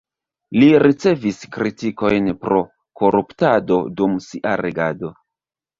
[0.61, 2.65] Li ricevis kritikojn pro
[3.03, 5.19] koruptado dum sia regado.